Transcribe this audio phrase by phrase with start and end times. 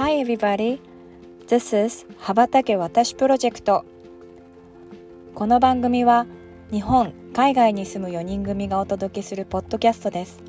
[0.00, 0.80] Hi everybody,
[1.46, 3.84] this is 羽ばたけ私プロジェクト
[5.34, 6.24] この番組は
[6.72, 10.40] 日本、海外に住む4人組がお届けするポッドキャストです。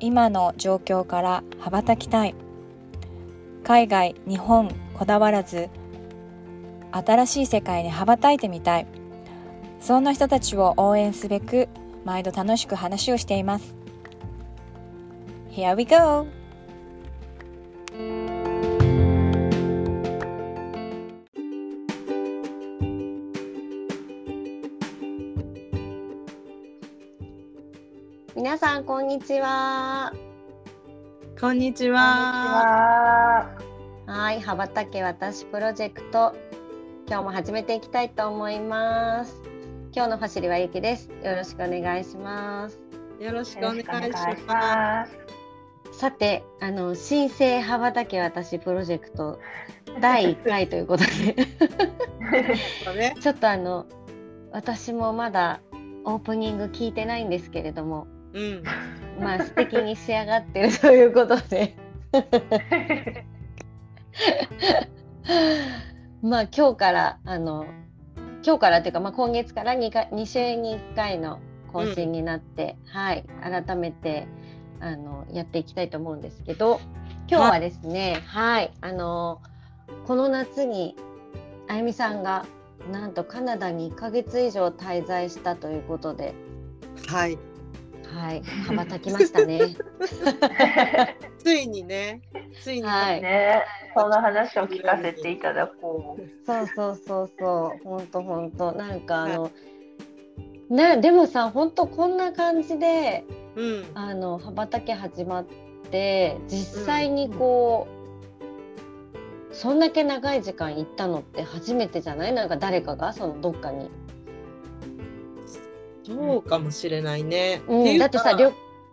[0.00, 2.34] 今の状況から羽ばたきたい。
[3.62, 5.68] 海外、日本こだわらず
[6.90, 8.88] 新しい世界に羽ばたいてみたい。
[9.78, 11.68] そんな人たちを応援すべく
[12.04, 13.76] 毎度楽しく話をしています。
[15.52, 16.37] Here we go!
[29.08, 30.12] んこんにちは。
[31.40, 31.98] こんにちは。
[34.06, 34.06] は。
[34.06, 36.36] はい、羽ばたけ私プロジェクト。
[37.06, 39.40] 今日も始めていきたいと思います。
[39.94, 41.08] 今日のファシリはゆきです。
[41.24, 42.78] よろしくお願いします。
[43.18, 43.88] よろしくお願いし
[44.46, 45.06] まま
[45.90, 45.98] す。
[45.98, 49.40] さて、あの新生羽ばたけ私プロジェクト
[50.02, 51.46] 第1回ということで、
[53.18, 53.86] ちょっとあの
[54.52, 55.62] 私もまだ
[56.04, 58.62] オープニング聞いてないんですけれども、うん、
[59.20, 61.74] まあ素敵に仕上がってる ということで。
[66.22, 67.66] まあ今日からあの
[68.44, 71.38] 今日からっていうか、まあ、今月から 2, か2週に1回の
[71.72, 73.24] 更新になって、はい。
[73.42, 74.26] 改めて
[74.80, 76.80] あのやっていきたいと思うんですけど
[77.28, 79.40] 今日はですねはい、あの
[80.06, 80.96] この夏に
[81.68, 82.46] あゆみさんが
[82.90, 86.34] なんとカナダに1ヶ月以上滞在したということで、
[87.08, 87.38] はい、
[88.14, 89.60] はい、羽ばたきましたね。
[91.38, 92.22] ついにね、
[92.62, 93.22] ついに、はい。
[93.22, 93.64] ね、
[93.94, 96.22] その話を聞かせていただこう。
[96.46, 99.50] そうそうそうそう、本当本当なんかあの、
[100.70, 103.24] ねでもさ本当こんな感じで
[103.56, 105.44] うん、あの羽ばたけ始まっ
[105.90, 107.88] て実際にこ
[109.50, 112.32] う、そんだけ長い時間行ったのって初めてじゃない？
[112.32, 113.12] なんか誰かが？
[113.12, 113.90] そのどっかに。
[116.08, 117.62] そうかもしれないね。
[117.68, 118.36] うん、だってさ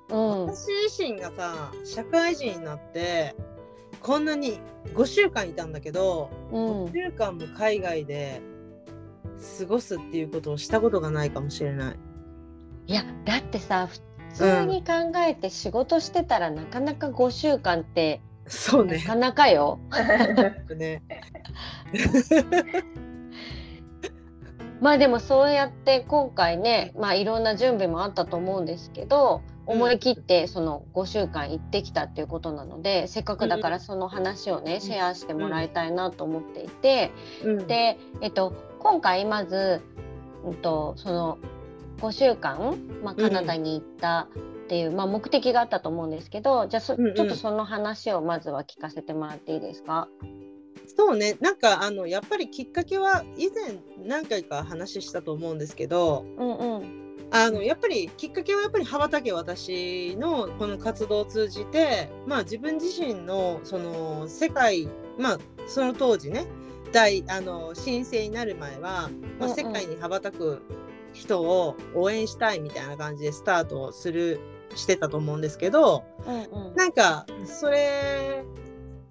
[0.09, 3.36] うん私自身がさ、社会人になって
[4.02, 4.59] こんなに
[4.94, 8.42] 5週間いたんだけど、うん5週間も海外で
[9.59, 11.96] 過ごすっていうことをしたことがないかもしれない。
[12.88, 14.00] いやだってさ普
[14.36, 18.97] 通に考えて仕事してたらなかなか5週間ってそうね。
[18.97, 19.80] なかなかよ。
[20.78, 21.02] ね。
[24.81, 37.12] まあでもそうやって今回ね、まあ、いろんな準備もあったと思うんですけど思い切ってその5週間行ってきたっていうことなのでせっかくだからその話をねシェアしてもらいたいなと思っていて
[37.44, 39.81] うん、で、えっと、今回まず、
[40.44, 41.38] うんと、その
[41.97, 44.28] 5週間、まあ、カナダに行った
[44.66, 50.08] っていう、まあ、目的があったと思うんですけどじゃあちょっとその話をまずは聞かせてもらっていいですか？
[51.06, 51.38] そうね。
[51.40, 53.78] なんかあのやっぱりきっかけは以前
[54.08, 57.06] 何回か話したと思うんですけどうんうん。
[57.32, 64.88] あのやっぱりきっかけはやっぱり羽ばたけ私のこの活動を通じてまあ自分自身のその世界
[65.20, 66.48] まあその当時ね
[66.92, 70.64] 大あの申請になる前は、まあ、世界に羽ばたく
[71.14, 74.40] 人を応援したいみたいな感じでスタートをする
[74.76, 76.76] してたと思うんですけど、うんうん。
[76.76, 78.44] なんかそれ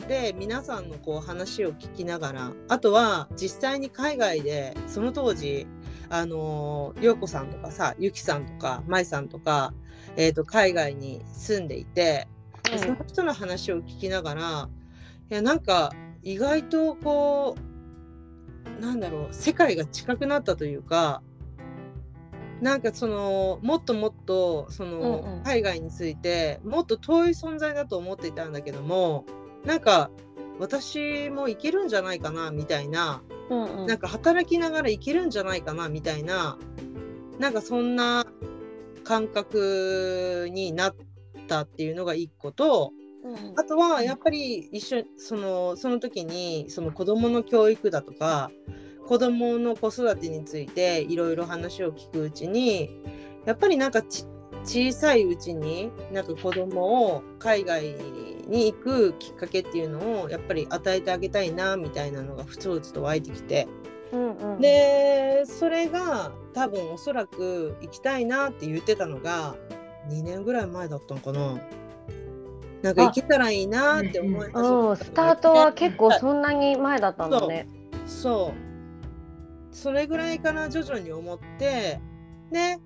[0.09, 5.66] で皆さんのこう話を聞きながらあとは実際に海外でその当時
[6.10, 9.72] あの涼子さんとかさゆきさんとかまいさんとか、
[10.16, 12.28] えー、と海外に住んでいて、
[12.65, 14.69] でその人の話を聞きながら
[15.31, 17.56] いやなんか意外とこ
[18.78, 21.22] うなんだろう世界が近くなったというか
[22.60, 25.43] なんかそのもっともっとその、うんうん。
[25.44, 29.27] 海外についてもっと遠い存在だと思っていたんだけども
[29.64, 30.10] なんか
[30.58, 33.22] 私もいけるんじゃないかなみたいな。
[33.50, 33.86] うんうん。
[33.86, 36.58] なんか働きながらいけるんじゃないかなみたいな。
[37.38, 38.24] なんかそんな
[39.03, 40.97] 感覚になっ
[41.48, 42.92] たっていうのが一個と
[43.24, 48.50] うんあとはやっぱり一緒そのその時にその子どもの教育だとか
[49.06, 52.91] 子どもの子育てについていろいろ話を聞くうちに
[53.44, 54.24] やっぱりなんかち
[54.65, 57.95] 小さいうちになんか子どもを海外
[58.49, 63.69] に行くきっかけっていうのをやっぱり与えてあげたいなみたいなのがふつふつと湧いてきて。
[64.13, 64.61] うんうん。
[64.61, 69.57] でそれが多分おそらく行きたいなって言ってたのが
[70.09, 71.59] 2年ぐらい前だったのかな。
[72.83, 77.66] なんか行けたらいいなって思い始めたうん、スタートは結構そんなに前だったのね。
[78.07, 78.53] そ
[79.72, 79.75] う。
[79.75, 82.01] それぐらいかな徐々に思って。
[82.51, 82.81] ね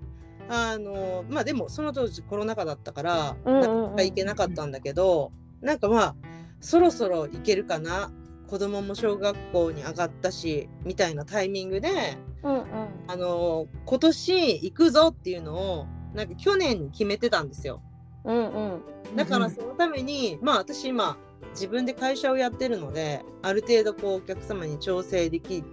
[0.49, 5.31] あのまあでもその当時コロナ禍だったから、うんかなか行けなかったんだけど
[5.61, 6.15] なんかまあ
[6.59, 8.11] そろそろ行けるかな。
[8.49, 12.63] 子供も小学校に上がったしみたいなタイミングでうんうん。
[13.07, 15.85] あの今年行くぞっていうのを
[16.15, 17.83] なんか去年に決めてたんですよ。
[18.25, 19.15] うんうん。
[19.15, 21.17] だからそのために、まあ私今
[21.51, 25.63] 自分で会社をやってるのである程度こうお客様に調整でき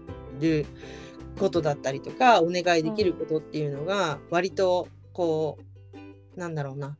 [0.40, 0.66] る
[1.38, 5.58] ことだったりとかお願いできることっていうのが割とこ
[6.36, 6.96] うなんだろうな。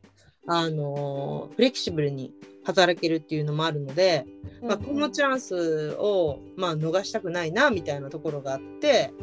[0.49, 4.25] あのフレキシブルに働けるっていうのもあるので、
[4.61, 9.13] まあ、このチャンスを、まあ、逃したくないなみたいなところがあって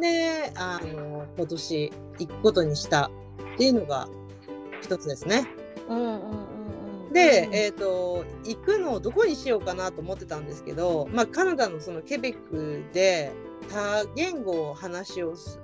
[0.00, 3.10] であの今年行くことにした
[3.54, 4.08] っていうのが
[4.80, 5.46] 一つですね。
[5.88, 6.53] うんうん
[7.14, 13.32] で、えー、と行くのをどこにしようかなと思ってたんですけど、まあ、カナダのそのケベックで
[13.70, 15.60] 多言語を話をす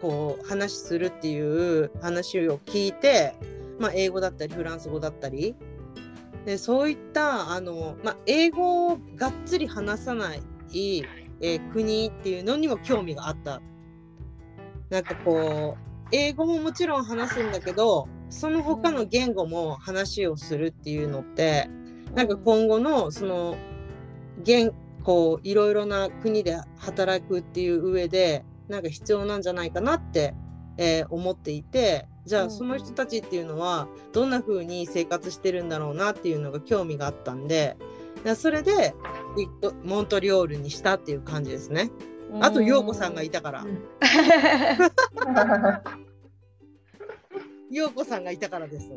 [0.00, 3.34] こう話するっていう話を聞いて、
[3.80, 5.56] まあ、英語だったりフランス語だったり
[6.46, 13.62] でそういったあの、まあ、英語をがっつり話さない、えー国っていうのにも興味があった。
[14.90, 21.68] なんかこう英語ももちろん話すんだけどその他の言語も話をするっていうのって
[22.14, 23.56] なんか今後のその
[24.42, 24.72] 言
[25.04, 30.34] こういろいろな国で働くっていう上でなんか必要なんじゃないかなって、
[30.76, 32.46] えー思っていてじゃうん。
[32.48, 37.76] あその人たちっていうのはどんな風に生活してるんだろうなっていうのが興味があったんで
[38.24, 38.94] でそれでえっ
[39.60, 41.90] とモントリオールにしたっていう感じですね。
[42.40, 43.66] あと陽子さんがいたから
[47.70, 48.90] 陽子さんがいたからです。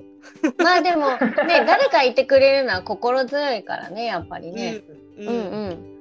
[0.57, 1.17] まあでもね
[1.65, 4.81] 誰かいてくれるのは心強いからねやっぱりね。
[5.17, 5.39] うんうんう
[5.69, 5.93] ん。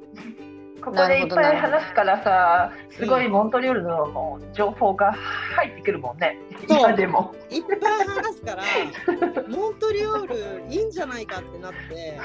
[0.83, 6.37] ここでいっぱい話すからさ、すごいモントリオールの情報が入ってくるもんね。
[6.69, 7.33] そう今でも。
[7.51, 8.63] いっぱい話すから
[9.49, 12.19] モントリオールいいんじゃないかってなって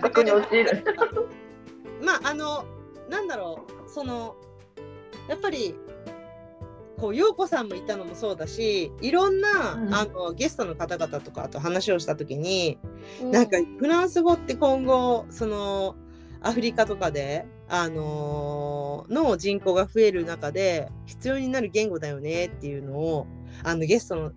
[0.00, 0.84] そこに教える。
[2.00, 2.64] まああの
[3.08, 4.36] なんだろうその
[5.28, 5.74] やっぱり
[6.98, 9.94] こう陽子さんもいたのもそうだしいろんな、うん。
[9.94, 12.78] あのゲストの方々とかと話をした時に、
[13.22, 15.96] うなんかフランス語って今後その
[16.40, 23.26] アフリカとかで、あのーの人口が増える中で必要になる言語だよねっていうのを
[23.62, 24.32] あのゲストの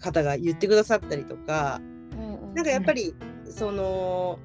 [0.00, 1.80] 方が言ってくださったりとか
[2.12, 2.54] うんうん。
[2.54, 3.14] なんかやっぱり
[3.50, 4.38] その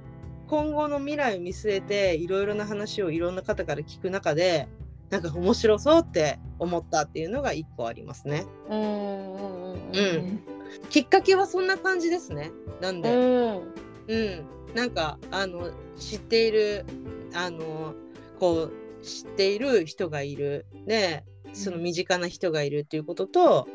[0.47, 4.67] 今後の未来を見据えていろいろな話をいろんな方から聞く中で
[5.09, 8.45] なんか面白そうって思ったっていうのが一個ありますね。
[8.69, 10.44] うんうんうんうんうん。
[10.89, 12.51] きっかけはそんな感じですね。
[12.81, 13.74] なんで、うん。
[14.07, 14.45] うん、
[14.75, 16.86] なんかあの知っている
[17.33, 17.94] あの
[18.39, 18.74] こう
[19.04, 20.65] 知っている人がいる。
[20.86, 21.24] で
[21.54, 23.68] その身近な人がいるっていうことと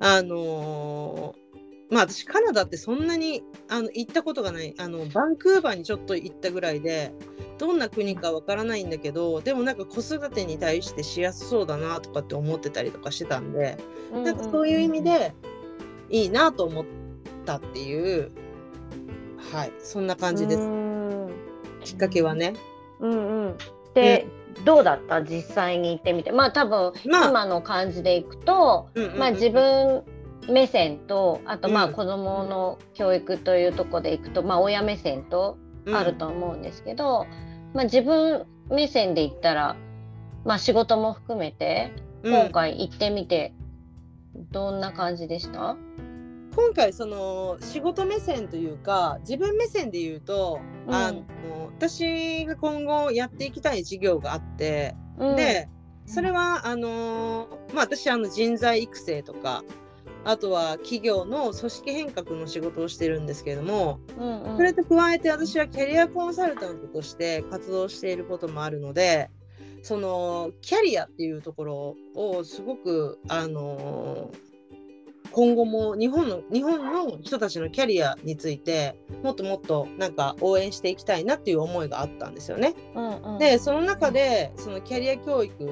[0.00, 1.34] あの
[1.92, 7.12] まあ私カナダってそんなにあの行ったことがないあのバンクーバーにちょっと行ったぐらいで
[7.58, 13.78] どんな国かわからないんだけどでもなんか子育てに対してしやすそうだなとかって思ってたりとかしてたんで
[14.12, 15.34] なんかそういう意味で
[16.10, 16.84] いいなと思っ
[17.44, 18.32] たっていう
[19.52, 20.60] はいそんな感じです。
[20.60, 21.30] うん。
[21.82, 22.54] きっかけはね。
[23.00, 23.56] うんうん。
[23.92, 24.26] で、
[24.64, 25.20] どうだった？
[25.22, 26.30] 実際に行ってみて。
[26.30, 27.28] まあ多分まあ。
[27.28, 29.18] 今の感じでいくと、うんうんうん。
[29.18, 30.04] まあ自分
[30.48, 31.92] 目線とあとまあうん。
[31.92, 35.94] 子どもの教育というところでいくと、まあ親目線とうん。
[35.94, 37.26] あると思うんですけど、
[37.74, 39.76] まあ自分目線で言ったら、
[40.44, 42.34] まあ仕事も含めてうん。
[42.34, 43.54] 今回行ってみて
[44.50, 45.76] どんな感じでした？
[46.54, 50.94] 今回その仕事目線というか自分目線で言うと、うん。
[50.94, 51.22] あの
[51.76, 55.68] 私が今後やっていきたい事業があって、うん、で
[56.06, 59.64] それはあのまあ私あの人材育成とか
[60.24, 69.30] あとは企業の組織変革の仕事をしてるんですけれどもうんうん、それと加えて私はキャリアコンサルタントとして活動していることもあるので
[69.82, 74.30] そのキャリアっていうところをすごくあの
[75.32, 82.74] 今後も日本の日本の人たちのキャリアについてもっともっとなんか応援していきたいなっていう思いがあったんですよね。
[82.94, 85.70] うんうん、でその中でそのキャリア教育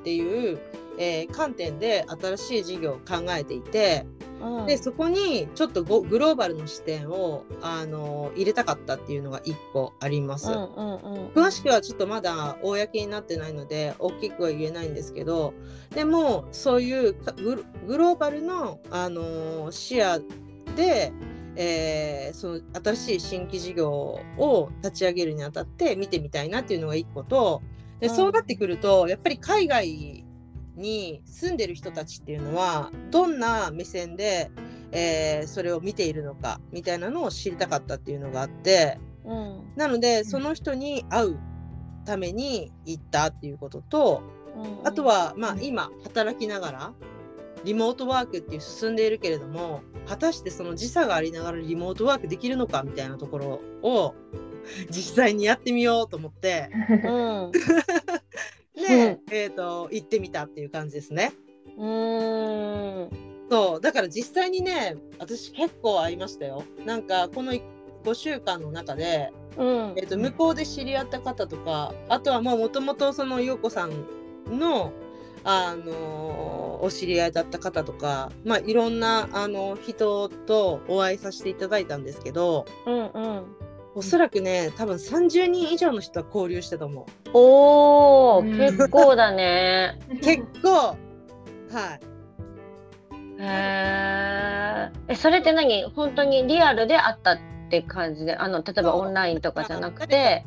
[0.00, 0.58] っていう、
[1.00, 4.06] えー観点で新しい事業を考えていて、
[4.42, 10.50] うん、でそこにちょっとゴグローバルの視点をあの入れたかったっていうのが1個あります。
[10.50, 15.54] うんうんうん、詳しくはちょっとまだ公になってないので大きくは言えないんですけど
[15.94, 20.20] でもそういうかググローバルの、あの視野
[20.76, 21.12] で、
[21.56, 27.62] えーその新しい新規事業を立ち上げるにあたって見てみたいなっていうのが1個と
[28.00, 28.14] でうん。
[28.14, 30.24] そうなってくるとやっぱり海外
[30.76, 34.50] に住んでる人たちっていうのはどんな目線で、
[34.92, 38.98] えーそれを見ているのかみたいなのを知りたかったっていうのがあって。
[39.24, 39.72] ううん。
[39.76, 41.38] なのでその人に会う
[42.04, 44.22] ために行ったっていうことと
[44.56, 44.86] うん。
[44.86, 46.92] あとはまあ今働きながら
[47.64, 54.14] リモートワークっていう進んでいるけれども果たしてその時差がありながらリモートワークできるのかみたいなところを
[54.90, 56.70] 実際にやってみようと思って。
[57.04, 57.52] うん
[58.80, 61.32] で、えー、と行ってみたっていう感じですね。
[61.76, 63.10] うーん。
[63.50, 63.80] そう。
[63.80, 66.64] だから実際にね私結構会いましたよ。
[66.84, 69.94] なんかこの5週間の中で、うん。
[69.96, 74.06] えー、と向こうで知り合った方とかあとはもともとその陽子さん
[74.50, 74.92] の、
[75.44, 83.44] あのお知り合いだった方とか、まあ、いろんなあの人とお会いさせていただいたんですけどうんうん
[83.94, 87.04] おそらくね多分30人以上の人は交流したと思う。
[87.34, 88.52] おおうん。
[88.58, 89.98] 結構だね。
[90.22, 92.00] 結構はい。
[93.42, 95.00] へー。
[95.08, 95.84] えそれって何？
[95.94, 97.38] 本当にリアルで会ったっ
[97.70, 98.34] て感じで？
[98.36, 100.44] あの例えばオンラインとかじゃなくて？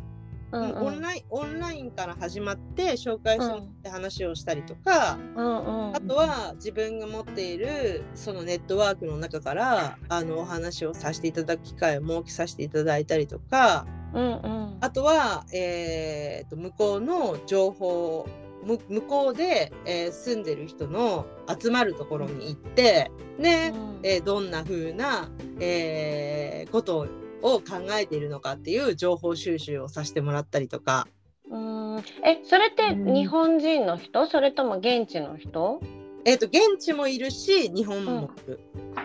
[0.54, 5.58] うんオンラインオンラインから始まって紹介してもらって話をしたりとか、うん
[5.88, 14.78] うんあとは自分が持っているそのネットワークの中からあのお話をさせていただく機会を設けさせていただいたりとかうんうん。
[14.82, 18.28] あとは、えーと向こうの情報
[18.66, 21.26] む向こうで、えー住んでる人の
[21.60, 24.00] 集まるところに行ってで、うん。
[24.04, 25.30] えーどんな風な、
[25.60, 27.08] えーことを
[27.44, 31.08] 考えているのかっていう情報収集をさせてもらったりとか。
[31.50, 31.98] うん。
[32.26, 33.14] えそれってうん。
[33.14, 34.26] 日本人の人？
[34.28, 35.82] それとも現地の人？
[36.26, 38.32] えー、と現地もいるし日本も。
[38.46, 38.60] いる、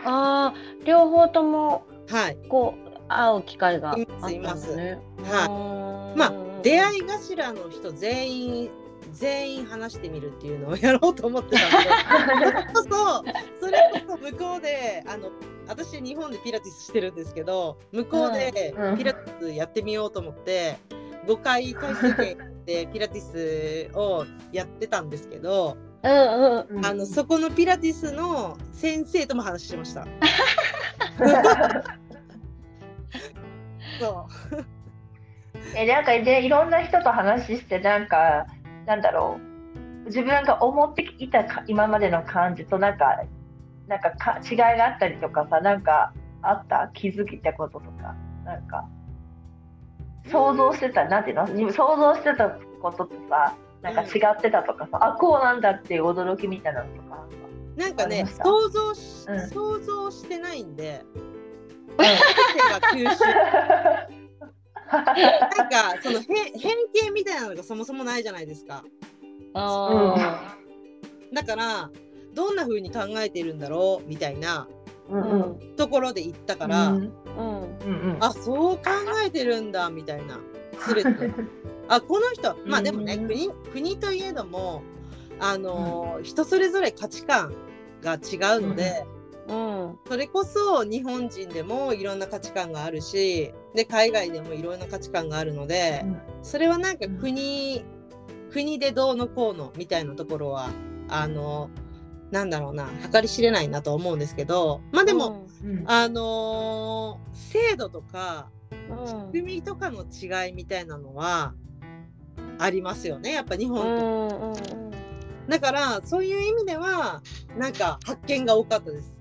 [0.04, 2.36] あー両方ともはい。
[2.48, 4.34] こう会う機会があったんだね。
[4.34, 6.18] いますいはい。
[6.18, 8.70] まあ出会い頭の人全員
[9.12, 12.46] 全員話してみるっていうのをやろうと思ってたんで。
[12.74, 13.24] そ うそう。
[13.60, 15.30] それこそ向こうであの
[15.68, 18.98] 私日本でピラティスしてるんですけど向こうでうん。
[18.98, 20.78] ピラティスやってみようと思って
[21.26, 26.10] 5回回数券でピラティスをやってたんですけど、うん
[26.76, 30.06] うんあのそこのピラティスの先生とも話してました。
[34.00, 34.64] そう。
[35.74, 38.46] えなんかでいろんな人と話してなんか
[38.86, 39.40] なんだろ
[40.04, 40.06] う。
[40.06, 43.24] 自分が思っていたか今までの感じとなんか
[43.88, 46.90] なんかか違いがあったりとかさなんかあった？
[46.94, 48.14] 気づいたこととか？
[48.44, 48.86] なんか
[50.30, 51.06] 想像してた？
[51.06, 51.46] なんていうの？
[51.72, 52.50] 想像してた
[52.82, 57.26] こととさなんか違ってたとかさ、あこうなんだっていう驚きみたいなのとか。
[57.76, 59.48] なんかね想像し、うん。
[59.50, 61.04] 想像してないんで、
[61.96, 63.24] 全てが吸収
[64.90, 66.76] なんかその偏偏
[67.08, 68.82] 見みたいなのがそもそもないじゃないですか。
[69.54, 70.44] あ
[71.32, 71.90] だから
[72.38, 74.08] どんな風に考えているんだろう？
[74.08, 74.68] みたいな
[75.76, 76.96] ところで言ったから、うん。
[76.96, 77.10] うん
[77.84, 78.14] うん。
[78.14, 78.82] うんあそう考
[79.26, 80.38] えてるんだみたいな。
[80.78, 81.10] すれて
[81.88, 84.82] あこの人まあでもね、うん国国といえども
[85.40, 87.52] あのー人それぞれ価値観
[88.02, 88.16] が違
[88.58, 89.04] うので。
[89.48, 89.98] うん。
[90.06, 96.04] それこそ日本人でもいろんな価値観があるしで海外でもいろんな価値観があるので
[96.42, 97.82] それはなんか国、
[98.52, 100.68] 国でどうのこうのみたいなところは
[101.08, 101.70] あの
[102.30, 105.84] なんだろうな計り知れないなと思うんですけどまあでも、うん。
[105.86, 107.36] あのー
[107.70, 108.50] 制度とか
[108.90, 109.06] うん。
[109.06, 111.54] 仕組みとかの違いみたいなのは
[112.58, 113.86] ありますよねやっぱ日本と。
[113.86, 114.90] うんうんうん。
[115.48, 117.22] だからそういう意味では
[117.56, 119.16] なんか発見が多かったです。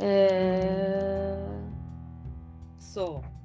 [0.00, 1.38] え
[2.78, 3.26] そう。
[3.26, 3.37] ーうん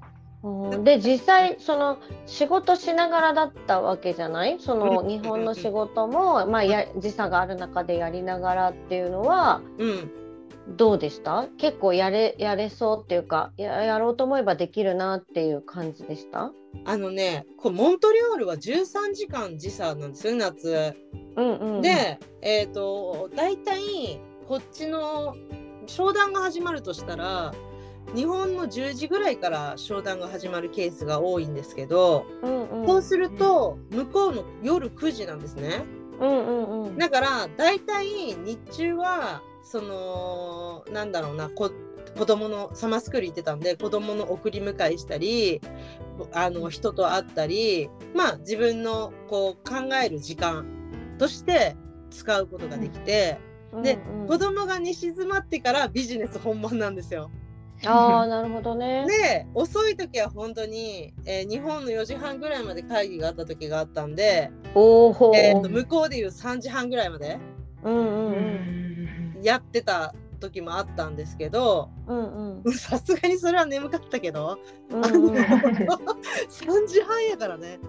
[0.83, 4.59] で実際その仕事しながらだったわけじゃない？
[4.59, 5.07] そのうん。
[5.07, 10.11] 日本の仕事も、まあ、や時差がある中でやりながらっていうのはうん。
[10.77, 11.47] どうでした？
[11.57, 16.51] 結構やれやれそうっていうかややろうと思えばできるなっていう感じでした？
[16.85, 20.95] あのね、こうモントリオールは13時間時差なんですよね、夏。
[21.37, 25.35] うんうん、で、えっ、と、大体、こっちの
[25.85, 27.53] 商談が始まるとしたら、
[28.15, 35.83] 日本の10時ぐらいから商談が始まるケースが多いんですけど、うんうん、そうすると、向こうの夜9時なんですね。
[36.19, 36.97] うんうんうん。
[36.97, 38.05] だから、大体
[38.35, 41.71] 日中は、その、なんだろうな、こ
[42.17, 45.61] 子供のサマースクール行ってたんで子供の送り迎えしたり
[46.31, 50.65] あの人と会ったりまあ自分のこう考える時間
[51.17, 51.75] として
[52.11, 53.39] 使うことができて、
[53.81, 54.27] でうんうん。
[54.27, 57.31] 子供が寝静まってからビジネス本番なんですよ。
[57.85, 59.05] ああなるほどね。
[59.09, 67.37] で遅い時は本当に、えー日本の4時半ぐらいまで会議があった時があったんで、おお、えーと向こうでいう3時半ぐらいまで
[67.83, 68.05] うんうん。
[68.05, 72.71] ううんんやってた時もあったんですけどうんうん。
[72.73, 74.57] さすがにそれは眠かったけど
[74.89, 75.35] うんうん。
[76.47, 77.79] 3時半やからね。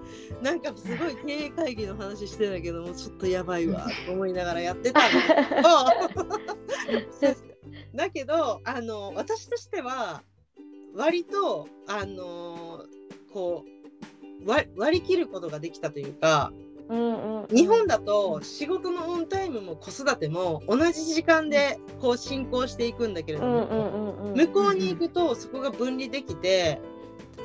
[0.43, 5.69] なんかすごい経営会議の話してたけどもちょっとやばいわと思いながらやってたんだけど
[7.95, 10.23] だけどあの私としては
[10.95, 12.85] 割とあの
[13.33, 13.65] こ
[14.45, 16.53] う割割り切ることができたというか
[16.89, 17.57] うんうんうん。
[17.57, 26.81] 日本だと仕事のオンタイムも子育ても同じ時間でこう進行していくんだけれども、向こうに行くとそこが分離できて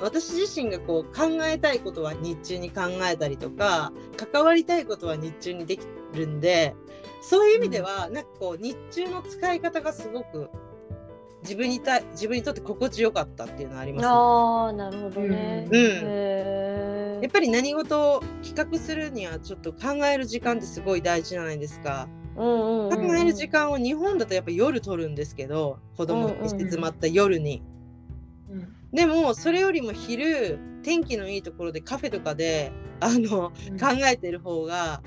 [0.01, 6.75] 私自身がこう考えたいことは日中に考えたりとか関わりたいことは日中にできるんで
[7.21, 10.49] そういう意味では、なんかこう日中の使い方がすごく
[11.43, 14.07] 自分にた自分にとって心地よかったっていうのはあります、ね。
[14.09, 15.67] ああなるほどね。
[15.69, 22.07] うんへやっぱり何事を企画するにはちょっと考える時間ってすごい大事じゃないですか。
[22.35, 27.61] うんうんうん考える時間を日本だとやっぱ夜取るんですけど子供が静まった夜に。
[28.49, 35.03] うんでもそれよりも昼天気のいいところでカフェとかであの考えてる方が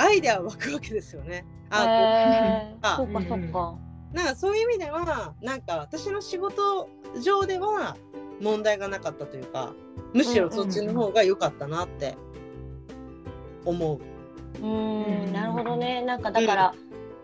[0.00, 1.44] アイデア湧くわけですよね。
[1.68, 3.78] ああへーそっかそっか。
[4.12, 6.88] なんかそういう意味ではなんか私の仕事
[7.22, 7.96] 上では
[8.40, 9.72] 問題がなかったというか
[10.14, 12.16] むしろそっちの方が良かったなって
[13.64, 14.00] 思う。
[14.58, 16.02] うーんなるほどね。
[16.02, 16.74] なんかだから、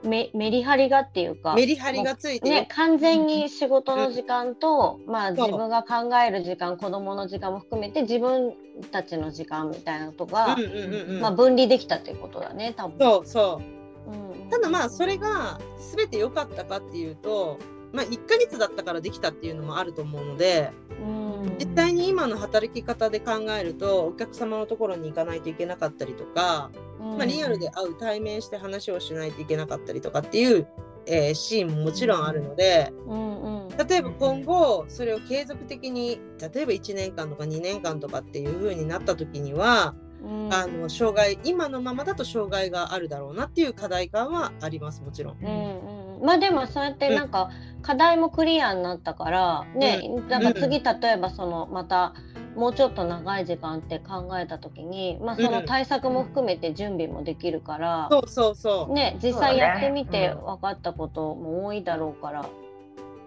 [0.05, 1.55] メメリハリがっていうか。
[1.55, 5.47] メリハリがついてね、完全に仕事の時間と、まあそう。
[5.47, 8.55] 自分が考える時間子供の時間も含めて自分
[8.93, 11.21] たちの時間みたいなことが、うんうんうんうん。
[11.21, 12.99] まあ、分離できたっていうことだね多分。
[12.99, 13.63] そうそ
[14.07, 14.43] う。
[14.43, 14.51] うん。
[14.51, 15.61] ただまあそれが
[15.95, 17.59] 全て良かったかっていうと、
[17.93, 21.57] まあ、1ヶ月だったからできたっていうのもあると思うのでうん。
[21.59, 30.67] 実際に今の働き方で考えるとお客様のところに行かないといけなかったりとか、まあ、リアルで会う対面して話をしないといけなかったりとかっていう、
[31.07, 33.69] えーシーンももちろんあるのでうんうん。
[33.89, 40.53] 例えば今後それを継続的に例えば1年間とか2年間とかっていう風になった時にはうん。
[40.53, 45.39] あの障害今のままだと障害があるだろうなっていう課題感はありますもちろん。
[45.41, 47.51] うんうん、まあでもそうやってなんか
[47.83, 52.15] 課題もクリアになったからね、だから次例えばそのまた
[52.57, 58.95] もうちょっと長い時間って考えた時に、まあ、その対策も含めて準備もできるから、そうそうそう。
[58.95, 59.59] ね、実そうだね。
[59.59, 60.45] 際やってみてうん。
[60.47, 62.47] 分かったことも多いだろうから、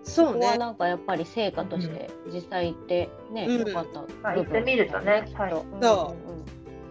[0.03, 0.33] そうね。
[0.33, 3.67] ここはなんかやっぱり成果として実際行ってね、うん。
[3.67, 5.51] よかったまあ行ってみるとねはい。
[5.51, 6.39] そうんうん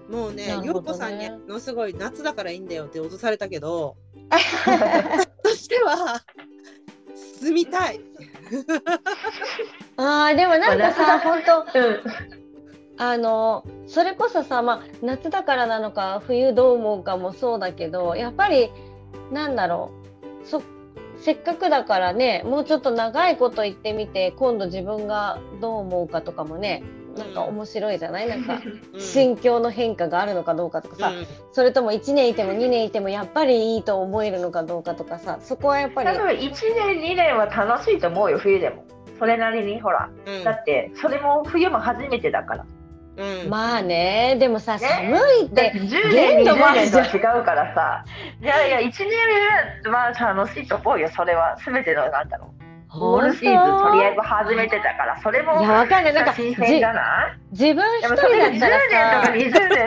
[0.08, 0.22] うん。
[0.22, 0.60] もうねね。
[0.64, 3.96] 陽子さんにものすごい夏だからいいんだよって脅されたけど
[5.42, 6.22] としては
[7.14, 8.00] 住みたい。
[9.96, 12.27] あーでもなんかさ本当うん
[12.98, 18.70] あのそれこそさ、まあ、夏だからなのか冬どう思うかもそうだけどやっぱり
[19.32, 19.92] なんだろ
[20.42, 20.62] うそ
[21.20, 26.82] せっかくだからねもうちょっと長いこと言ってみて今度自分がどう思うかとかもね
[27.16, 29.00] なんか面白いじゃない、なんかうん。
[29.00, 31.26] 心境の変化があるのかどうかとかさ、うん。
[31.52, 36.38] それとも1年いても2年いてもやっぱりいいと思えるのかどうかとかさそこはやっぱり多分1
[36.76, 38.84] 年2年は楽しいと思うよ冬でも。
[39.18, 40.08] それなりにほら。
[40.26, 40.44] うん。
[40.44, 42.66] だってそれも冬も初めてだから
[43.18, 43.50] うん。
[43.50, 44.86] まあねでもさ、ね。
[44.88, 47.04] 寒いってて10年限度もあ20るじゃ
[47.36, 48.04] 違うからさ。
[48.40, 48.92] いやいや1
[49.84, 51.56] 年は楽しいと思うよそれは。
[51.66, 52.58] 全てのなんだろう。
[52.90, 55.20] オールシーズンとりあえず始めてたから。
[55.22, 56.14] それもいやわかんない。
[56.14, 57.52] なんか新鮮じゃない？
[57.52, 58.14] 自分一10
[58.56, 59.32] 人だったらさ。
[59.32, 59.86] 年とか20年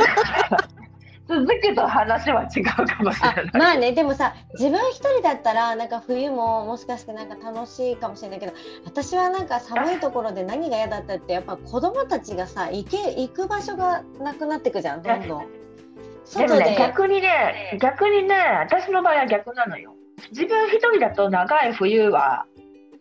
[1.31, 3.49] 続くと話は違うかもしれあない。
[3.53, 8.53] まあねでもさ自分一人だったらなんか冬ももしかしてなんか楽しいかもしれないけど
[8.85, 15.47] 私はなんか寒いところで何が嫌だったってやっぱ子供たちがさ行け行く場所がなくなってくじゃんどんどん。
[15.47, 15.47] で
[16.25, 19.95] 外もねで逆にね逆にね私の場合は逆なのよ。
[20.31, 22.45] 自分一人だと長い冬は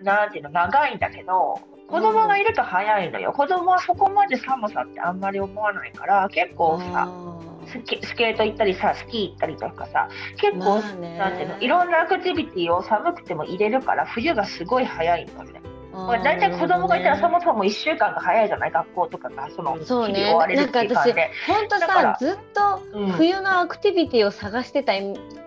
[0.01, 3.33] なんていうの長いんだけど子供がいると早いのよ。
[3.33, 10.81] 子供はそこまで寒さってあんまり思わないから結構さあスケスケート行ったりさスキー行ったりとかさ結ー構、
[11.18, 15.61] なんていうのいろんなアクティビティを寒くても入れるから冬がすごい早いのね。
[15.92, 18.70] 大体子供がいたらそもそも1週間が早いじゃない？
[18.70, 21.31] 学校とかがその日々追われるっていう感じで。
[21.49, 23.12] 本当だからさずっとうん。
[23.12, 24.92] 冬のアクティビティを探してた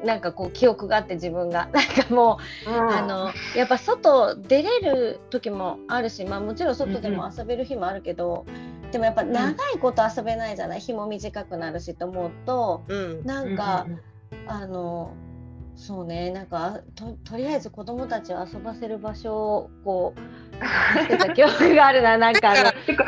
[0.04, 1.70] なんかこう記憶があって自分が。
[1.74, 2.90] なんかもううん。
[2.92, 8.46] あのやっぱ外出れる時もあるし、まあ、もちろん外でも遊べる日もあるけど、
[8.94, 10.80] でもやっぱ長いこと遊べないじゃない？
[10.80, 13.26] 日も短くなるしと思うとうん。
[13.26, 14.00] なんか、うんうん
[14.48, 15.14] あの
[15.76, 20.20] そうねなんかととりあえず子どもたちを遊ばせる場所をこう
[21.02, 23.04] してた記憶があるななんかあのてか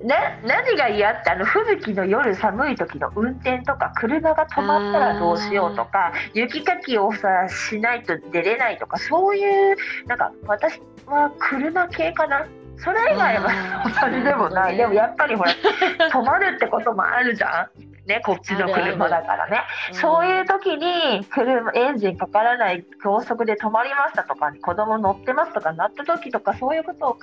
[0.00, 12.46] ね、何が嫌ってあの吹雪の夜寒い時の運転とか車が止まったらどうしようとか雪かきをさしないと出れないとかそういうなんか私は車系かな？
[12.78, 15.52] それ以外はそれでもない、でもやっぱりほら
[16.10, 17.88] 止まるってこともあるじゃん。
[18.08, 19.60] ね、こっちの車だからね。
[19.92, 27.20] そういう時に車エンジンかからない高速で止まりましたとか子供乗ってますとかなった時とかそういうことを考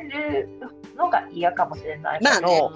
[0.00, 0.48] える
[0.96, 2.70] のが嫌かもしれないけど、まあね。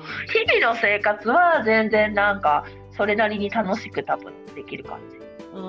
[0.48, 5.22] 日々の生活は全然なんかそれなりに楽しく多分できる感じ。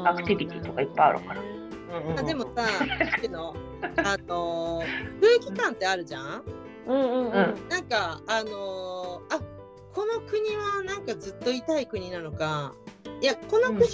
[0.05, 1.41] アクティビティとかいっぱいあるから。
[1.41, 2.19] うんうん。
[2.19, 2.63] あでもさ、
[3.05, 3.53] さっきの
[3.97, 4.85] あのー
[5.21, 6.43] 空気感ってあるじゃん？
[6.87, 7.33] うんうんうん。
[7.69, 9.39] なんかあのーあ
[9.93, 12.73] この国はなんかずっといたい国なのか。
[13.21, 13.87] いやこの国は、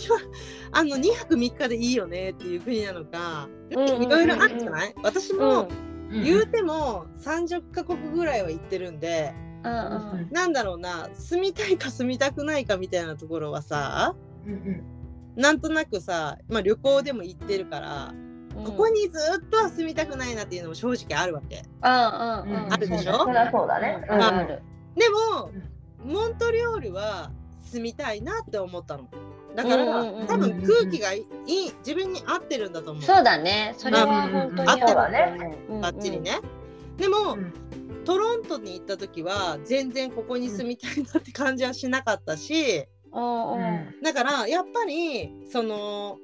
[0.72, 3.48] あの2泊3日でいいよねっていう国なのか。
[3.72, 4.04] うんうんうんうん。
[4.04, 4.96] いろいろあるじゃない？
[5.04, 5.68] 私うんも
[6.12, 9.34] 言うても30カ国ぐらいは行ってるんで。
[9.64, 10.30] うんうん。
[10.32, 14.84] なんだろうな住みたいか住みたくないかみたいなところはさうんうん。
[15.36, 18.14] なんとなくさ、まあ、旅行でも行ってるから
[18.66, 21.64] ここにずっとは住みたくないなっていうのも正直あるわけ。
[21.84, 22.74] うんうんうん。
[22.74, 23.26] あるでしょ？
[23.26, 24.06] そりゃそうだね。
[24.10, 24.62] ある
[24.96, 25.52] でも
[26.04, 29.10] モントリオールは住みたいなって思ったの。
[29.56, 31.26] だから、うんうんうん多分空気がいい
[31.80, 33.04] 自分に合ってるんだと思う。
[33.04, 33.74] そうだね。
[33.78, 34.86] それは本当にうんうんうんあると
[35.70, 36.40] 思うバッチリね。
[36.98, 37.54] でも、うん
[38.06, 42.88] トロントに行った時は全然ここに住みたいなって感じはしなかったし、
[44.02, 46.18] だからやっぱりその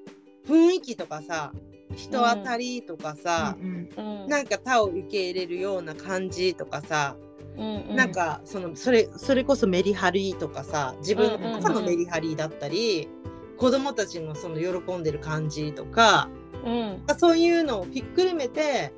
[0.48, 1.52] 雰囲気とかさ
[1.96, 4.30] 人当たりとかさ、うんうん。
[4.30, 7.16] なんか他を受け入れるような感じとかさ、
[7.58, 7.96] うんうん。
[7.96, 13.10] なんかそのそれそれこそメリハリとかさ自分の中のメリハリだったり、
[13.58, 16.30] 子供たちのその喜んでる感じとか
[16.66, 17.04] うん。
[17.18, 18.92] そういうのをひっくるめて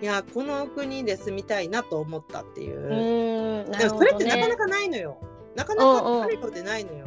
[0.00, 3.64] いやこの国で住みたいなと思ったっていう。
[3.64, 5.18] う、んなでもそれってなかなかないのよ。
[5.54, 7.06] なかなかあるようでないのよ。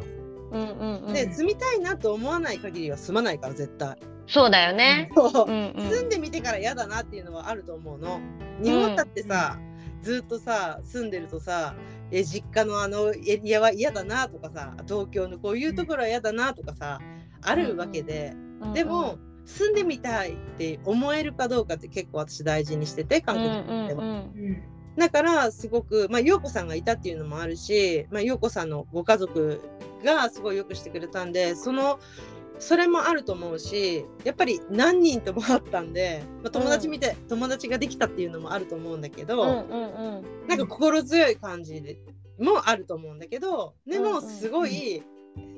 [0.50, 1.12] うんうんうん。
[1.12, 3.96] で住みたいなと思わない限りは住まないから絶対。
[4.26, 5.10] そうだよね。
[5.14, 5.50] そう。
[5.50, 5.90] うんうん。
[5.90, 8.20] 住んでみてから嫌だなっていうのはあると思うの。
[8.62, 9.58] 日本だってさ、
[10.02, 11.74] ずっとさ住んでるとさ
[12.12, 17.00] え実家のあのエリアは嫌だなとかさ東京のこういうところは嫌だなとかさ、
[17.42, 24.04] あるわけで、うんでも住んでみたいって思えるかどうかって結構私大事にしてて韓うん国では。
[24.04, 24.62] うんうん
[24.96, 29.60] だからすごくまあ陽子さんがいたっていうのもあるし、まあ、陽子さんのご家族
[30.02, 31.98] がすごいよくしてくれたんでその
[32.58, 40.48] それもあると思うしやっぱり何人ともあったんで、まあ、友達見て、友達ができたっていうのもあると思うんだけど、うんうんうん。
[40.48, 41.98] なんか心強い感じで
[42.38, 45.02] もあると思うんだけどでもうんうんすごい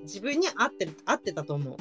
[0.02, 1.76] 自分に合ってる合ってたと思う。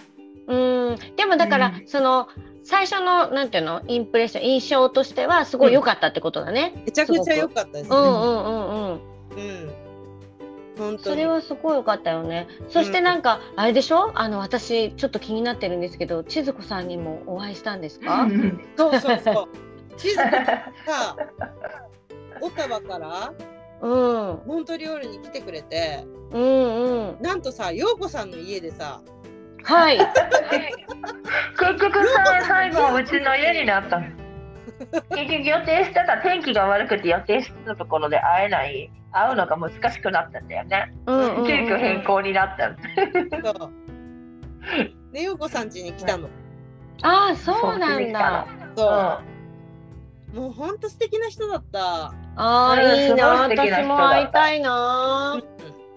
[0.47, 0.97] うん。
[1.15, 1.88] でもだから、うん。
[1.88, 2.27] その
[2.63, 3.82] 最初のなんていうの？
[3.88, 6.82] インプレッション印象としてはすごい良かったってことだね。
[6.86, 7.95] めちゃくちゃ良かったですね。
[7.95, 9.01] うんうんうんうん。
[9.38, 9.87] うん
[10.77, 12.47] 本当にそれはすごい良かったよね。
[12.69, 14.11] そしてなんか、あれでしょ？
[14.15, 18.27] あの私ちょっと気になってるんですけど千鶴子さんにもお会いしたんですか？
[18.77, 19.47] そうそうそう。
[19.97, 21.15] 地図が
[22.41, 23.33] オタワから
[23.81, 27.21] うんモントリオールに来てくれてうんうん。
[27.21, 29.01] なんとさ陽子さんの家でさ
[29.63, 29.97] はい。
[31.59, 34.05] 結局さ最後はうちの家になったの
[35.15, 40.93] 結局予定してた天気が悪くて予定してたところで会えない会うのが難しくなったんだよね。
[41.06, 42.70] うんうんうん急遽変更になった。
[42.70, 42.76] の
[43.60, 43.72] そう。
[45.13, 46.30] で陽子さん家に来たの。
[47.02, 48.48] ああそうなんだ。
[48.76, 49.22] そ
[50.34, 50.39] う。
[50.39, 52.08] もうほんと素敵な人だった。
[52.08, 53.00] ああうん。
[53.00, 53.28] いいな。
[53.48, 55.41] 私も会いたいな。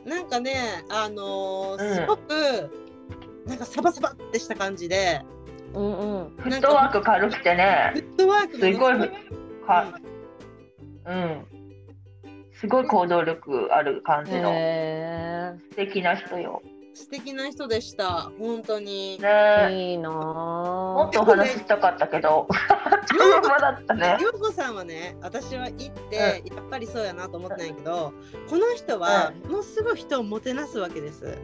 [0.07, 0.55] なんかね
[0.90, 1.94] あのーうん。
[1.94, 2.70] すごく
[3.46, 5.20] なんかサバサバってした感じで。
[5.75, 6.37] うんうん。
[6.37, 7.92] フットワーク軽くてね。
[7.94, 8.94] フットワークすごい。
[8.94, 9.09] もの
[9.66, 10.01] か
[11.07, 11.60] うん
[12.61, 16.62] すごい行動力ある感じのへ素敵な人よ。
[16.92, 18.31] 素敵な人でした。
[18.38, 19.18] 本当に。
[19.23, 19.92] えね。
[19.92, 21.11] いいなもっあ。
[21.11, 22.46] とお話ししたかったけど。
[22.51, 24.18] あっという間だったね。
[24.20, 28.12] 陽子さんはね私は行って、やっぱりそうやなと思ってないけど
[28.51, 31.38] この人はものすごい人をもてなすわけです。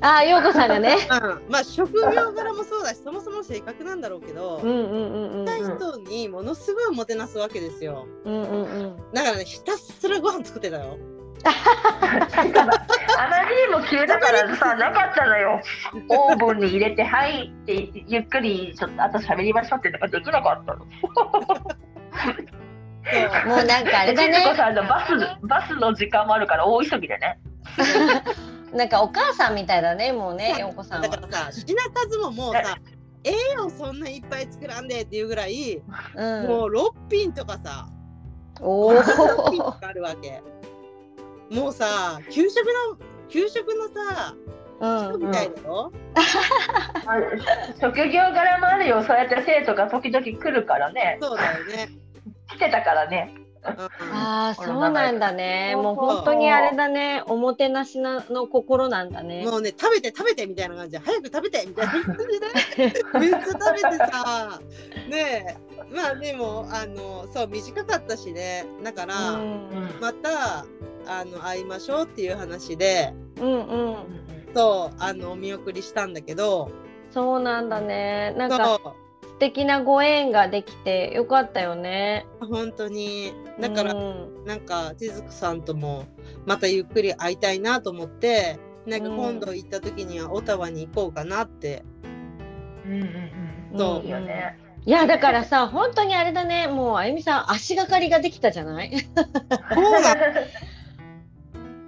[0.00, 0.96] ああ陽子さんがね。
[1.10, 5.44] うん、まあ職業柄もそうだしそもそも性格なんだろうけど、うんうんうんうん。
[5.46, 8.06] 来た人にものすごいもてなすわけですよ。
[8.24, 8.96] うんうんうん。
[9.12, 10.98] だからねひたすらご飯作ってたよ。
[11.46, 15.60] あまりにも急だからさなかったのよ
[16.08, 20.84] オーブンに入れて「はい」ってゆっくりちょっとあと喋りましょうっていうのができなかったの。
[23.46, 24.54] もうなんかあれだね。
[24.56, 27.38] さんのバスバスの時間もあるから大急ぎでね。
[28.74, 31.08] なんかお母さんみたいだねもうね陽子さんは。
[31.08, 31.26] だか。
[31.26, 32.76] らさ品数ももうさ
[33.22, 36.46] ええよそんないっぱい作らんでっていうぐらい、うん。
[36.48, 37.88] もう6品とかさ
[38.60, 38.94] おお。
[38.94, 39.02] が
[39.80, 40.42] あるわけ。
[41.50, 44.34] もうさ給食の給食のさ
[47.80, 49.02] 職業柄もあるよ。
[49.04, 51.18] そうやって生徒が時々来るからね。
[51.20, 51.88] そうだよね、
[52.48, 53.32] 来てたからね。
[53.36, 53.90] うんあ
[54.50, 55.74] あ、そうなんだね。
[55.76, 57.22] もう本当にあれだね。
[57.26, 59.44] おもてなしなの心なんだね。
[59.44, 60.92] もうね食べて食べてみたいな感じ。
[60.92, 61.92] で早く食べてみたいな。
[61.92, 64.60] 感じでめっちゃ食べてさ。
[65.08, 65.94] ねえ。
[65.94, 68.66] まあでもあのそう短かったしね。
[68.82, 70.66] だから、うんまた
[71.06, 73.12] あの会いましょうっていう話で。
[73.40, 73.96] うんうん。
[74.54, 76.70] そうあのお見送りしたんだけど。
[77.10, 78.34] そうなんだね。
[78.36, 79.03] なんそかう
[79.34, 82.24] 素敵なご縁ができてよかったよね。
[82.40, 83.34] 本当に。
[83.60, 84.44] だから、うん。
[84.46, 86.04] なんか千鶴さんとも
[86.46, 91.82] またゆっくり会いたいなと思ってなんか今度行った時にはオタワに行こうかなって、
[92.84, 93.04] うんうんう
[93.76, 94.04] んそう。
[94.04, 94.56] いいよね。
[94.86, 96.68] いやだからさ本当にあれだね。
[96.68, 98.90] もうあゆみさん足がかりができたじゃない？
[98.98, 100.20] そうなの。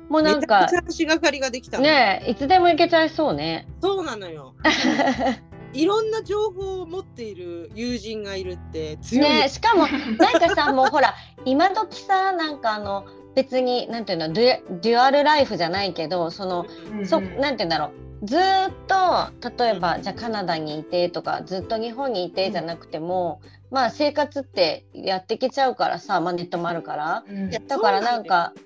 [0.08, 1.84] もうなんか足がかりができたの。
[1.84, 3.68] ねえいつでも行けちゃいそうね。
[3.80, 4.54] そうなのよ
[5.76, 9.86] いろんな情報を持っている友人がいるって強いよ、ねしかも
[10.18, 16.66] なんかさもうほら今時さなんかあの別になんていうのデュデュアルライフじゃないけどその
[17.04, 18.06] そなんていうんだろう。
[18.24, 20.02] ずーっと例えば、うん。
[20.02, 27.24] じゃあカナダにいてとかずっと日本にいてじゃなくても、まあ生活ってやってきちゃうからさ、まあ、ネットもあるから。
[27.28, 27.50] うん。
[27.50, 28.62] だからなんかね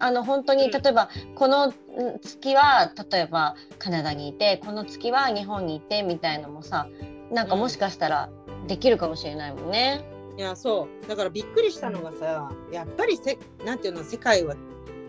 [0.00, 0.70] あの本当にうん。
[0.70, 1.72] 例えばこのん
[2.20, 6.88] 月は例えばカナダにいてこの月は日本にいてみたいのもさ
[7.30, 8.30] なんかもしかしたら
[8.66, 10.04] できるかもしれないもんね。
[10.38, 11.08] いやそう。
[11.08, 14.56] だからびっくりしたのがさやっぱりせなんていうの世界は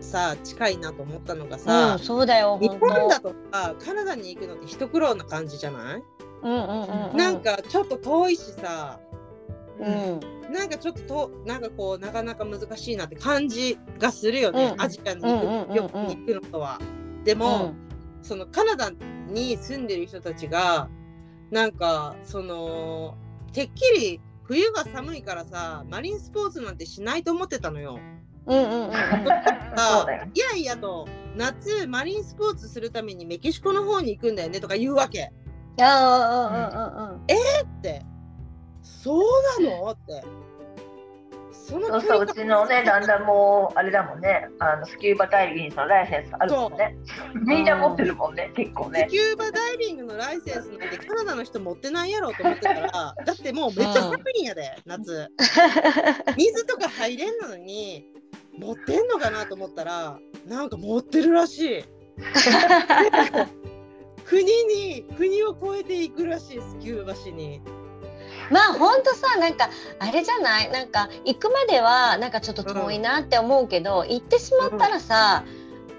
[0.00, 6.02] さ近いなと思ったのがうさん、、そうだよ日本だとさカナダに行くのって一苦労な感じじゃない、
[6.42, 9.00] うんうんうんうん、なんかちょっと遠いしさ
[9.78, 10.52] うん。
[10.52, 14.80] なんかちょっととなんかこうなかなか難しいなって感じがするよね、うん。
[14.80, 16.78] アジアに行く,、うんうんうんうんよに行くのとは。
[17.24, 17.72] でも、
[18.22, 18.90] そのカナダ
[19.28, 20.88] に住んでる人たちが
[21.50, 23.16] なんかその
[23.52, 27.98] てっきり冬が寒いからさマリンスポーツなんてしないと思ってたのよ。
[28.46, 35.32] うんうんうんいやいやと夏マリンスポーツするためにメキシコの方に行くんだよねとか言うわけ。
[35.80, 37.16] あ
[37.64, 38.02] って
[39.04, 39.20] そう
[39.62, 39.90] なの？
[39.90, 40.24] って。
[41.52, 44.48] そのそうそううちのね旦那もあれだもんね。
[44.58, 46.96] あのスキューバダイビングのライセンスあるもんね。
[47.46, 49.06] みんな持ってるもんね結構ね。
[49.08, 52.88] スキューバダイビングのライセンスなんてカナダの人持ってないやろうと思ってたら。
[53.24, 55.30] だってもうめっちゃ寒いんやで、夏。
[56.36, 58.06] 水とか入れんのに
[58.58, 61.84] 持ってんのかなと思ったらなんか持ってるらしい。
[64.26, 67.60] 国に国を越えていくらしいスキューバ市に
[68.50, 70.70] まあほんとさなんかあれじゃない？
[70.70, 75.44] なんか行くまではなんかちょっと遠いなって思うけど、行ってしまったらさ、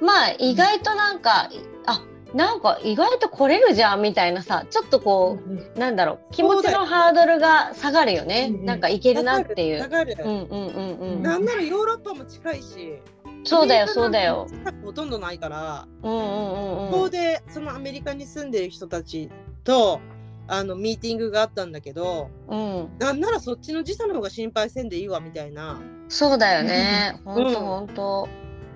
[0.01, 1.49] まあ意外となんか、
[1.85, 2.01] あ
[2.33, 5.39] なんか意外と来れるじゃんみたいなさちょっとこ
[5.75, 9.81] う、なんだろう気持ちのハードルが下がるよね、うんうんなんか行けるなっていう。
[9.81, 11.23] わかる、うんうんうんうん。
[11.23, 12.99] なんならヨーロッパも近いし
[13.43, 14.47] そうだよそうだよ。
[14.83, 16.91] ほとんどないから、うんうんうんうん。
[16.91, 19.29] ここでそのアメリカに住んでる人たち
[19.63, 20.01] と
[20.47, 25.81] あのミーティングがあったんだけどうん、なんならそっちの時差の方が心配せんでいいわみたいな。
[26.07, 27.19] そうだよね。
[27.25, 27.65] ほんとうん。
[27.65, 28.27] ほんと。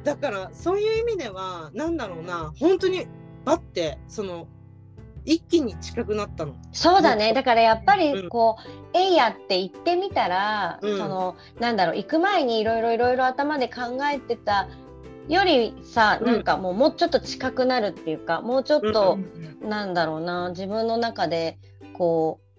[0.03, 2.51] だからそういう意味ではなんだろうな。
[2.59, 3.05] 本当に
[3.45, 4.47] バッてその
[5.25, 6.55] 一気に近くなったの。
[6.71, 7.33] そうだね。
[7.33, 7.99] だからやっぱうん。
[7.99, 10.97] りこう「えいや」って言ってみたら、うん。
[10.97, 11.97] そのなんだろう。
[11.97, 14.67] 行く前にいろいろいろいろ頭で考えてた
[15.29, 19.17] よりさうんなんかもうもうちょっと近くなるっていうかもうちょっと
[19.61, 21.57] う、んなんだろうな自分の中で
[21.93, 22.49] こう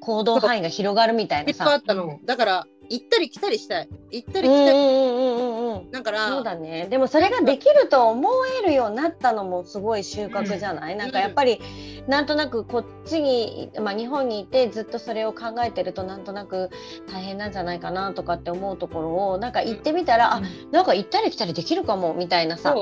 [0.00, 1.64] 行動範囲が広がるみたいなさ。
[1.64, 2.20] 結構あったの。
[2.24, 3.88] だから行ったり来たりしたい。
[4.10, 4.78] 行ったうんうんり来たり。
[4.78, 8.28] うんうんうんうんだからそうだねでもそれができると思
[8.62, 11.60] えるようになったのもすごい収穫じゃない、なんかやっぱり
[12.06, 16.70] なんとなくこっちに、まあ、日本にいてずっとそれを考えてるとなんとなく
[17.10, 22.74] 大変なんじゃないかなとかって思うところをなんか行ってみたら、あなんか行ったり来たりできるかもみたいなさ。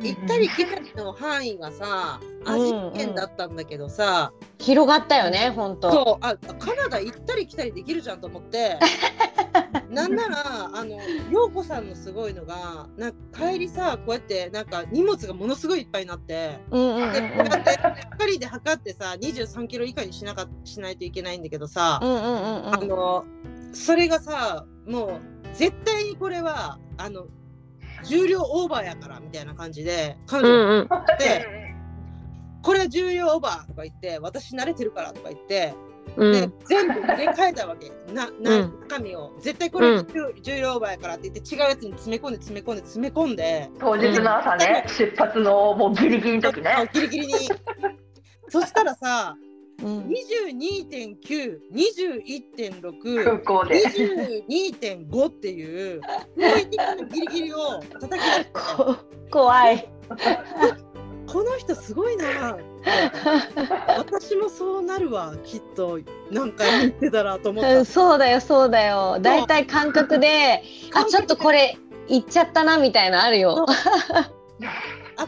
[0.00, 5.90] 行ったり来たりの範囲がさアジア圏だったんだけどさ、広がったよね本当。
[5.90, 8.78] そうあカナダ行ったり来たりできるじゃんと思って。
[9.90, 10.98] なんならあの
[11.30, 16.58] 陽子さんのすごいのがなんか帰りさこうやってなんか荷物がものすごいいっぱいになって。
[16.70, 17.78] うんうんうんでこうやって
[18.12, 22.74] 光で測ってさ23キロ以下にしなかしないといけないんだけどさ、うんうんうんうん。
[22.74, 23.24] あの
[23.72, 25.20] それがさもう
[25.54, 27.26] 絶対にこれはあの
[28.04, 30.80] 重量オーバーやからみたいな感じで彼う女ん。
[30.80, 31.58] うんで
[32.60, 35.74] これは重量オーバーとか言って私慣れてるからとか言って
[36.16, 37.92] うでん全部入れ替えたわけ。
[38.12, 39.32] なな中身を。
[39.40, 40.02] 絶対これ
[40.42, 46.90] 重量倍やからって言って違うやつに詰め込んで詰め込んで詰め込んで当日の朝ね、出発のもうギリギリの時ね。
[46.92, 47.32] ギリギリに。
[48.48, 49.47] そしたらさうん
[49.82, 53.82] 22.9、21.6空、港で。
[54.48, 56.00] 22.5っていう
[56.36, 58.96] 驚異的なギリギリを叩き出してこ
[59.30, 59.88] 怖い。
[61.26, 62.56] この人すごいな
[63.98, 65.98] 私もそうなるわきっと
[66.30, 69.18] 何回も言ってたらと思っうんたそうだよそうだよ。
[69.20, 70.62] だいたい感覚で、
[70.94, 71.76] あちょっとこれ
[72.08, 73.66] いっちゃったなみたいなのあるよ。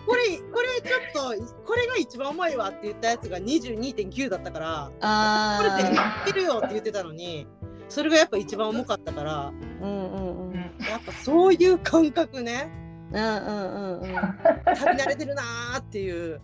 [0.03, 4.91] あこれこれちょっとこれが一番重いわって言ったやつが22.9だったから
[5.59, 7.47] これってあ言ってるよって言ってたのに
[7.91, 10.55] それがやっぱ一番重かったからあ、うんうんうん。
[10.55, 12.71] やっぱそういう感覚ね。
[13.13, 14.13] うんうんうんうん。
[14.13, 16.41] 旅慣れてるなーっていう、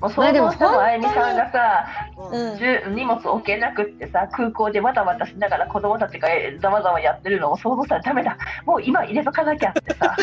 [0.00, 1.86] もう想像したもあゆみさんがさ、
[2.18, 2.94] うん。
[2.94, 6.28] 荷物置けなくってさ空港でわたわたしながら子供たちが
[6.60, 8.36] ざわざわやってるのを想像したらダメだ。
[8.66, 10.14] もう今入れとかなきゃってさ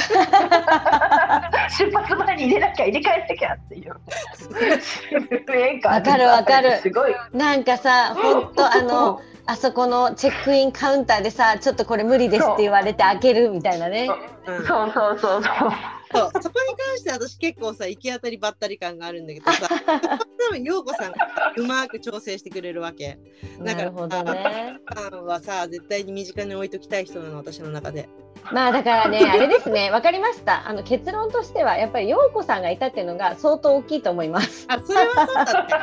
[1.70, 3.90] 出発前に入れなきゃ入れ替えなきゃっていう。
[5.88, 6.80] わかるわかる。
[6.80, 7.16] すごい。
[7.34, 14.10] なんかさ、本当あの、あそこのチェックインカウンターでさ、ちょっとこれ無理ですって言われて開けるみたいなね。
[14.48, 14.52] う。
[14.62, 14.66] ん。
[14.66, 15.72] そうそうそうそう。
[16.14, 16.42] そう。
[16.42, 23.18] そこに関して私結構さ行き当たりばったり感があるんだけどさ 多分陽子さんがうまく調整してくれるわけ。
[23.60, 24.78] だからなるほどね。
[24.94, 28.10] さんはさ絶対に身近に置いときたい人なの私の中で。
[28.52, 30.68] まあだからね、あれですね、わかりました。
[30.68, 34.66] あの結論としては、やっぱり陽子さんがいたっていうのが相当大きいと思います。
[34.68, 35.74] あそれはそうだって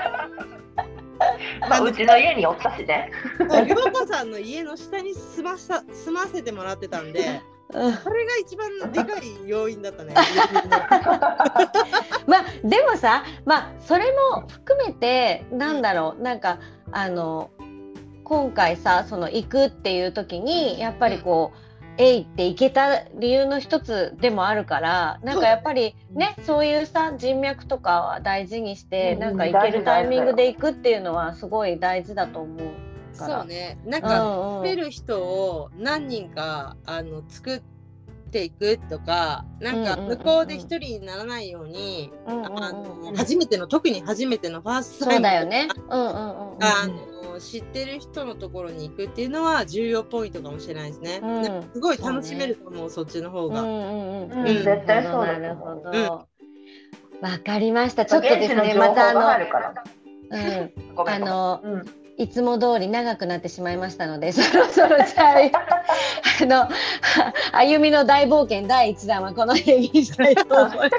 [1.68, 7.40] まあうちの家におったしねそう陽子さんの家の下に住まさ住ませてもらってたんで
[7.74, 10.14] うんそれが一番でかい要因だったね
[12.26, 16.58] まあでもさ、まあそれも含めてなんだろう、なんか
[16.92, 17.50] あの
[18.24, 21.58] 今回さ、その行くっていう時にやっぱりこう。
[21.98, 29.20] えいって行けた理由の一つでもあるからなんかやっぱりねそういうさ人脈とかは大事にして、うん。
[29.20, 32.58] なんか行けるタイミングで行くっていうのはすごい大事だと思う。
[33.12, 33.78] そうね。
[33.84, 34.64] なんうかんうん。
[34.64, 37.77] 作る人を何人かあの作って
[38.36, 45.68] いくとかなんか向こうで一人にならないように、うんうんうんあの初めての特に初めてのファーストタイムそうだよね。
[45.88, 46.62] うんうんうんうん。
[46.62, 51.20] あの知ってる人のところに行くっていうのは重要ポイントかもしれないですね。
[51.22, 53.62] うんすごい楽しめると思うそっちの方が。
[53.62, 56.28] うんうんうんうん絶対そうだなるほと思うど。
[57.20, 58.04] わかりました。
[58.04, 61.84] ちょっとですね、またあがあるからの、う ん、あの、うん
[62.18, 65.50] いつも通り長くなってしまいましたので、そろそろじゃあ、
[66.42, 66.68] あの、
[67.52, 70.90] 歩みの大冒険第一弾はこの辺にしたいと思います。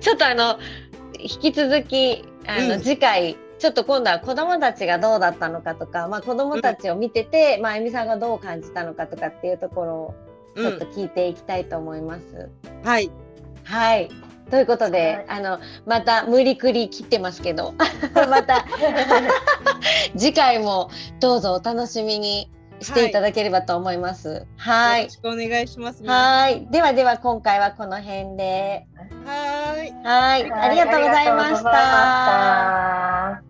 [0.00, 0.58] ちょっとあの、
[1.18, 10.14] 引き続き、あの、うん次回、ちょっと今度は子供たちがどうだったのかとか、まあ子供たちを見てて、まああゆみさんがどう感じたのかとかっていうところを
[10.56, 12.48] ちょっと聞いていきたいと思います。
[12.84, 13.10] はい。
[13.64, 14.08] はい。
[14.50, 17.74] ということで、あのまた無理くり切ってますけど、
[18.14, 18.64] また
[20.16, 24.46] 次回もどうぞお楽しみにしていただければと思います。
[24.56, 25.10] はいよろ。
[25.10, 26.02] しくお願いします。
[26.04, 26.66] はい。
[26.70, 28.86] ではでは今回はこの辺で。
[29.24, 29.92] はーい。
[30.04, 30.52] はい。
[30.52, 31.56] ありがとうございま。
[31.56, 33.47] した